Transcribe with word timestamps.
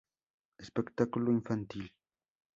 Espectáculo 0.63 1.31
infantil. 1.37 1.85